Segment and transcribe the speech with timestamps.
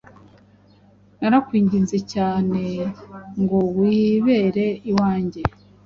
[1.19, 2.83] Narakwinginze cyanee
[3.41, 5.41] ngo wibere uwange